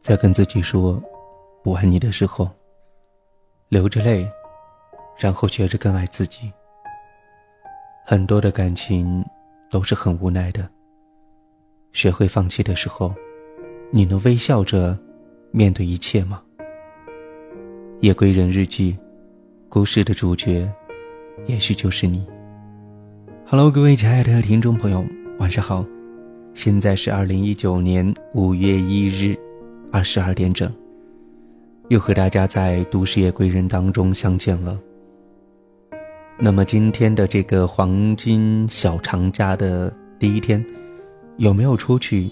[0.00, 1.00] 在跟自己说
[1.62, 2.48] “不爱你”的时候，
[3.68, 4.26] 流着泪，
[5.18, 6.50] 然后学着更爱自己。
[8.06, 9.22] 很多的感情
[9.68, 10.66] 都是很无奈的。
[11.92, 13.14] 学会放弃的时候，
[13.90, 14.98] 你能微笑着
[15.50, 16.42] 面对一切吗？
[18.00, 18.96] 夜归人日记，
[19.68, 20.66] 故事的主角，
[21.44, 22.26] 也许就是你。
[23.44, 25.04] Hello，各位亲爱的听众朋友，
[25.38, 25.84] 晚上好。
[26.54, 29.38] 现在是二零一九年五月一日，
[29.92, 30.72] 二十二点整。
[31.88, 34.78] 又和大家在都市夜归人当中相见了。
[36.38, 40.64] 那么今天的这个黄金小长假的第一天，
[41.36, 42.30] 有没有出去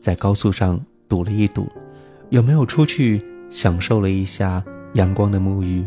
[0.00, 1.68] 在高速上堵了一堵？
[2.30, 4.64] 有没有出去享受了一下
[4.94, 5.84] 阳光的沐浴？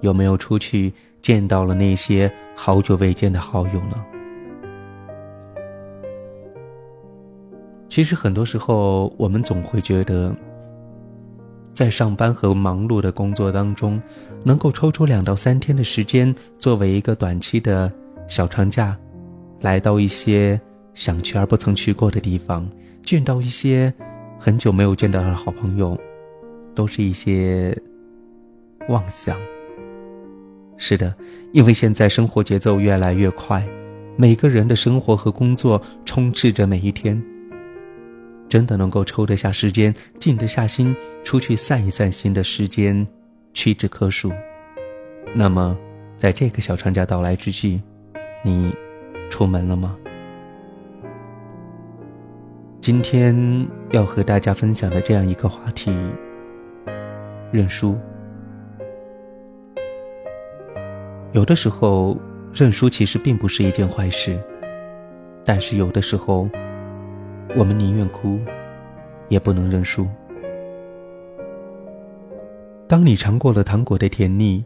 [0.00, 3.96] 有没有出去见到了那些好久未见的好友呢？
[7.92, 10.34] 其实很多时候，我们总会觉得，
[11.74, 14.00] 在上班和忙碌的工作当中，
[14.42, 17.92] 能够抽出两到三天的时间，作为一个短期的
[18.28, 18.96] 小长假，
[19.60, 20.58] 来到一些
[20.94, 22.66] 想去而不曾去过的地方，
[23.04, 23.92] 见到一些
[24.38, 25.94] 很久没有见到的好朋友，
[26.74, 27.78] 都是一些
[28.88, 29.36] 妄想。
[30.78, 31.14] 是的，
[31.52, 33.62] 因为现在生活节奏越来越快，
[34.16, 37.22] 每个人的生活和工作充斥着每一天。
[38.52, 43.06] 真的能够抽得下时间、静得下心出去散一散心的时间，
[43.54, 44.30] 屈指可数。
[45.32, 45.74] 那么，
[46.18, 47.80] 在这个小长假到来之际，
[48.42, 48.70] 你
[49.30, 49.96] 出门了吗？
[52.82, 53.34] 今天
[53.90, 55.90] 要和大家分享的这样一个话题：
[57.50, 57.98] 认输。
[61.32, 62.20] 有的时候，
[62.52, 64.38] 认输其实并不是一件坏事，
[65.42, 66.46] 但是有的时候。
[67.54, 68.40] 我们宁愿哭，
[69.28, 70.06] 也不能认输。
[72.88, 74.64] 当你尝过了糖果的甜腻，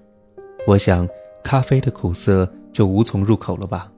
[0.69, 1.09] 我想
[1.43, 3.91] 咖啡的苦涩就无从入口了吧？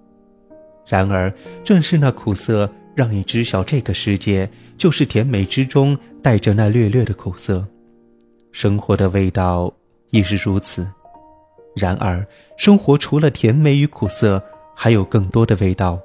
[0.86, 1.30] 然而，
[1.62, 4.48] 正是那苦涩，让你知晓这个世界
[4.78, 7.62] 就是甜美之中带着那略略的苦涩。
[8.52, 9.70] 生活的味道
[10.10, 10.86] 亦是如此。
[11.76, 14.42] 然而，生活除了甜美与苦涩，
[14.74, 16.00] 还有更多的味道。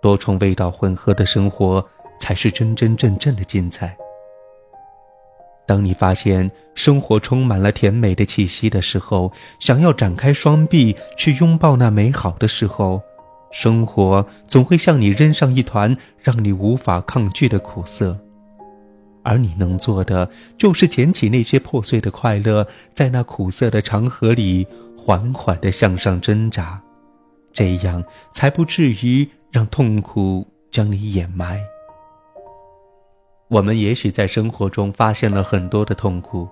[0.00, 1.84] 多重味道混合的生活。
[2.18, 3.96] 才是真真正正的精彩。
[5.66, 13.02] 当你发现生活充满了甜美的气息的时候，想要展开双臂去拥抱那美好的时候，
[13.50, 18.16] 生活总会向你扔上一团让你无法抗拒的苦涩，
[19.24, 24.64] 而你能做的就是捡起那些破碎的快乐，在那苦涩的长河里
[24.96, 26.80] 缓缓地向上挣扎，
[27.52, 31.60] 这样才不至于让痛苦将你掩埋。
[33.48, 36.48] 我们也许在生活中发现了很多的痛苦，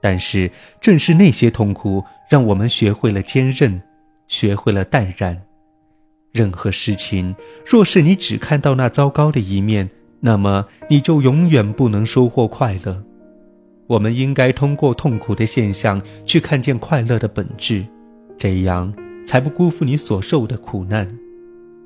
[0.00, 3.80] 但是正是那些痛苦，让我们学会了坚韧，
[4.28, 5.40] 学会了淡然。
[6.32, 9.88] 任何事情，若是你只看到那糟糕的一面，
[10.20, 13.02] 那么你就永远不能收获快乐。
[13.86, 17.86] 我们应该通过痛苦的现象去看见快乐的本质，
[18.36, 18.92] 这样
[19.26, 21.08] 才不辜负你所受的苦难，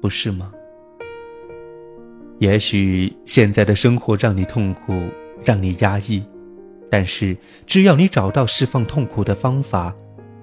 [0.01, 0.51] 不是吗？
[2.41, 4.95] 也许现在的生活让你痛苦，
[5.45, 6.23] 让你压抑，
[6.91, 7.37] 但是
[7.67, 9.95] 只要你找到释放痛苦的方法，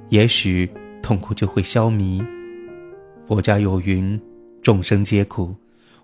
[0.09, 0.69] 也许
[1.01, 2.23] 痛苦就会消弭。
[3.25, 4.19] 佛家有云
[4.61, 5.55] ：“众生皆苦，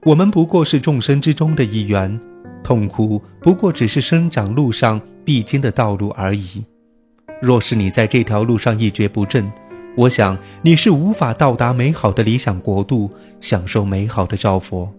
[0.03, 2.19] 我们不过是众生之中的一员，
[2.63, 6.65] 痛苦不过只是生长路上必经的道路而已。
[7.39, 9.47] 若是你在这条路上一蹶不振，
[9.95, 14.91] 我想你是无法到达美好的理想国度，享受美好的照佛。”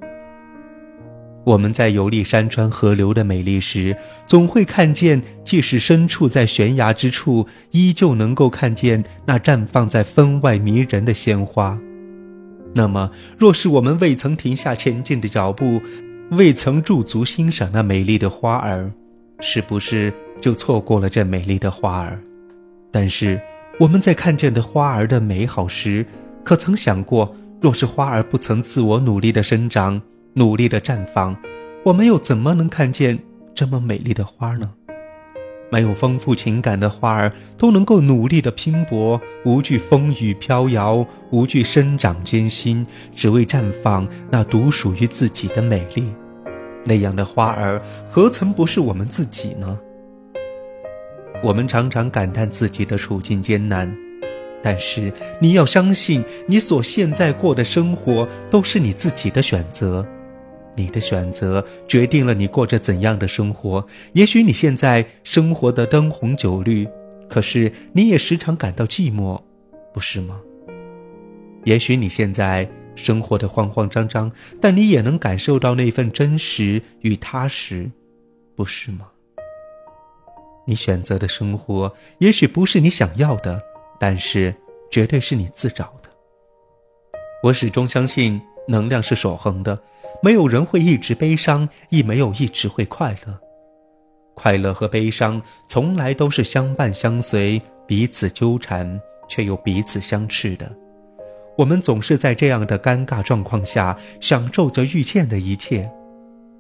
[1.45, 3.95] 我们在游历山川河流的美丽时，
[4.27, 11.79] 总会看见，即使身处在悬崖之处，依旧能够看见那绽放在分外迷人的鲜花。
[12.75, 15.81] 那么，若是我们未曾停下前进的脚步，
[16.31, 18.91] 未曾驻足欣赏那美丽的花儿，
[19.41, 22.19] 是不是就错过了这美丽的花儿？
[22.91, 23.39] 但是，
[23.79, 26.07] 我们在看见的花儿的美好时，
[26.43, 30.01] 可曾想过，若是花儿不曾自我努力的生长？
[30.37, 31.37] 努力的绽放，
[31.85, 33.17] 我们又怎么能看见
[33.55, 34.73] 这么美丽的花呢？
[35.71, 42.85] 没有丰富情感的花儿都能够努力的拼搏，无惧风雨飘摇，无惧生长艰辛，
[43.15, 46.05] 只为绽放那独属于自己的美丽。
[46.85, 49.79] 那样的花儿何曾不是我们自己呢？
[51.43, 53.93] 我们常常感叹自己的处境艰难，
[54.63, 60.07] 但是你要相信，你所现在过的生活都是你自己的选择。
[60.77, 63.87] 你的选择决定了你过着怎样的生活。
[64.13, 66.89] 也许你现在生活的灯红酒绿，
[67.29, 69.41] 可是你也时常感到寂寞，
[69.93, 70.41] 不是吗？
[71.65, 74.31] 也许你现在生活的慌慌张张，
[74.61, 77.91] 但你也能感受到那份真实与踏实，
[78.55, 79.07] 不是吗？
[80.67, 83.61] 你选择的生活也许不是你想要的，
[83.99, 84.55] 但是
[84.91, 86.09] 绝对是你自找的。
[87.43, 89.79] 我始终相信，能量是守恒的，
[90.25, 93.39] 没有人会一直悲伤，亦没有一直会快乐。
[94.35, 98.99] 快乐和悲伤从来都是相伴相随，彼此纠缠，
[99.29, 100.75] 却又彼此相斥的。
[101.59, 105.87] 我们总是在这样的尴尬状况下享受着遇见的一切，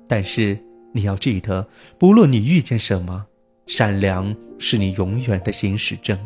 [0.06, 0.62] 但是
[0.92, 1.66] 你要记得，
[1.98, 3.24] 不论你遇见什么。
[3.66, 6.18] 善良是你永远的行驶证。